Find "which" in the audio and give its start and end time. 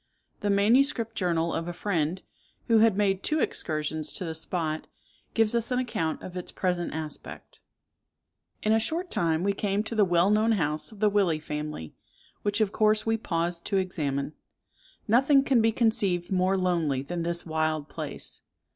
12.41-12.61